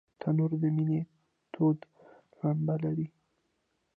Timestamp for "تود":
1.53-1.77